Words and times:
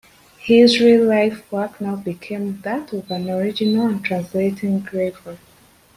His 0.39 0.79
real 0.79 1.03
life-work 1.05 1.79
now 1.79 1.95
became 1.95 2.59
that 2.61 2.91
of 2.91 3.11
an 3.11 3.29
original 3.29 3.85
and 3.85 4.03
translator 4.03 4.65
engraver. 4.65 5.37